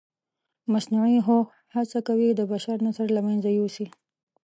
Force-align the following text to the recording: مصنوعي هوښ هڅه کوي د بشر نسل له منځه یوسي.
مصنوعي 0.73 1.17
هوښ 1.27 1.47
هڅه 1.75 1.99
کوي 2.07 2.29
د 2.35 2.41
بشر 2.51 2.77
نسل 2.87 3.07
له 3.13 3.21
منځه 3.27 3.49
یوسي. 3.59 3.87